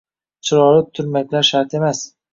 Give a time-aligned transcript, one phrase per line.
[0.49, 2.05] chiroyli turmaklar shart emas